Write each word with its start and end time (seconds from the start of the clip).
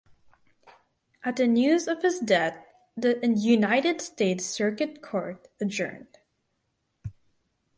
At 1.23 1.35
the 1.35 1.45
news 1.45 1.87
of 1.87 2.01
his 2.01 2.17
death 2.19 2.57
the 2.97 3.19
United 3.23 4.01
States 4.01 4.43
Circuit 4.45 5.03
Court 5.03 5.47
adjourned. 5.59 6.17